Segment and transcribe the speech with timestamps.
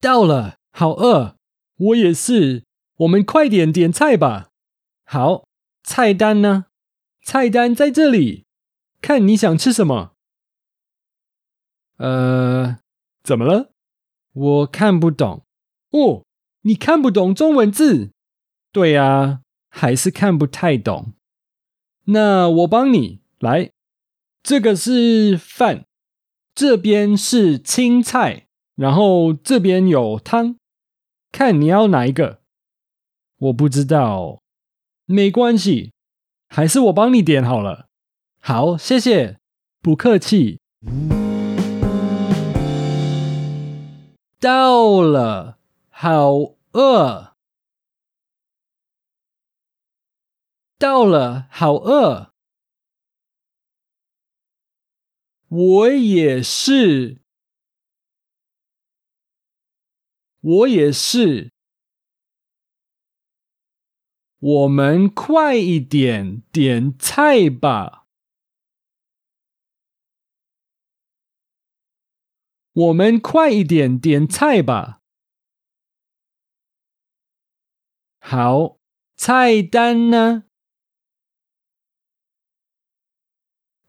[0.00, 1.36] 到了，好饿，
[1.76, 2.64] 我也是。
[2.98, 4.48] 我们快点点菜吧。
[5.04, 5.46] 好，
[5.82, 6.66] 菜单呢？
[7.22, 8.46] 菜单在这里，
[9.02, 10.12] 看你想吃什么。
[11.98, 12.78] 呃，
[13.22, 13.72] 怎么了？
[14.32, 15.44] 我看不懂。
[15.90, 16.24] 哦，
[16.62, 18.12] 你看不懂中文字？
[18.72, 21.12] 对呀，还是看不太懂。
[22.04, 23.72] 那我帮你来。
[24.42, 25.84] 这个是饭，
[26.54, 28.45] 这边是青菜，
[28.76, 30.58] 然后这边有汤，
[31.32, 32.40] 看你要哪一个。
[33.38, 34.42] 我不知道，
[35.06, 35.92] 没关系，
[36.48, 37.88] 还是我帮你点好了。
[38.38, 39.38] 好，谢谢，
[39.80, 40.60] 不客气。
[44.38, 45.58] 到了，
[45.90, 47.32] 好饿。
[50.78, 52.32] 到了，好饿。
[55.48, 57.22] 我也是，
[60.46, 61.50] 我也是。
[64.38, 68.06] 我们快一点点菜吧！
[72.72, 75.00] 我们快一点点菜吧！
[78.20, 78.78] 好，
[79.16, 80.44] 菜单呢？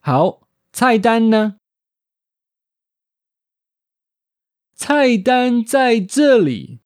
[0.00, 1.60] 好，菜单呢？
[4.88, 6.78] 菜单在这里。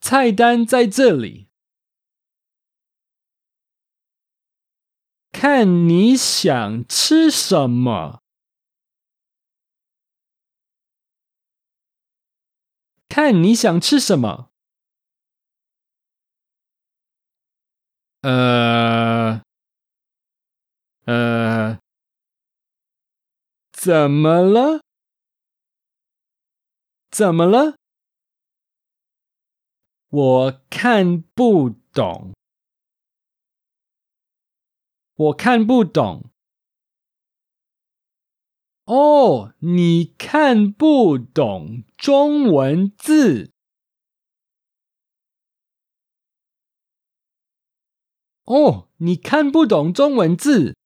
[0.00, 1.50] 菜单在这里，
[5.30, 8.22] 看你想吃什么。
[13.10, 14.50] 看你想吃什么。
[18.22, 19.42] 呃，
[21.04, 21.78] 呃，
[23.84, 24.80] 怎么了？
[27.10, 27.74] 怎么了？
[30.06, 32.32] 我看不懂，
[35.16, 36.30] 我看不懂。
[38.84, 43.50] 哦，你看不懂中文字？
[48.44, 50.76] 哦，你看不懂中文字？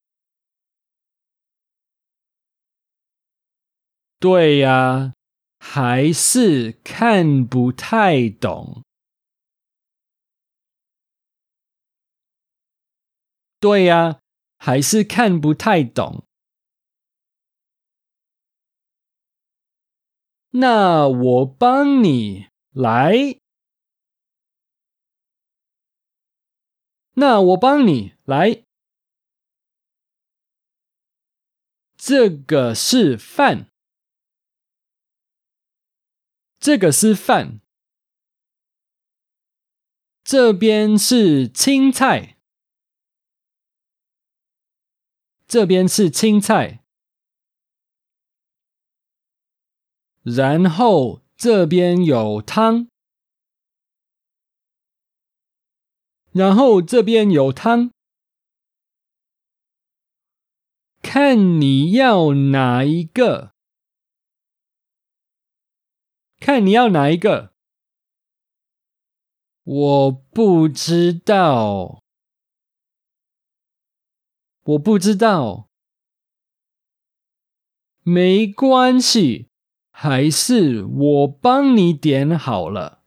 [4.19, 5.13] 对呀，
[5.59, 8.83] 还是看不太懂。
[13.59, 14.19] 对呀，
[14.57, 16.23] 还是看不太懂。
[20.51, 23.37] 那我帮你来。
[27.13, 28.63] 那我帮你来。
[31.95, 33.67] 这个是饭。
[36.59, 37.61] 这个是饭。
[40.23, 42.35] 这边是青菜。
[45.47, 46.83] 这边是青菜，
[50.23, 52.89] 然后这边有汤，
[56.33, 57.91] 然后这边有汤，
[61.01, 63.53] 看你要哪一个？
[66.39, 67.53] 看你要哪一个？
[69.63, 72.03] 我不知道。
[74.63, 75.69] 我不知道，
[78.01, 79.49] 没关系，
[79.91, 83.01] 还是我帮你点好了。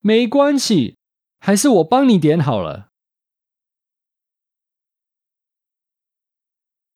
[0.00, 0.98] 没关系，
[1.38, 2.90] 还是我帮你点好了。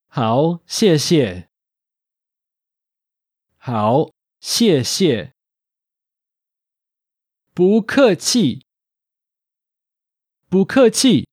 [0.08, 1.48] 好，谢谢。
[3.66, 5.32] 好，谢谢。
[7.56, 8.62] 不客气。
[10.50, 11.26] 不客气。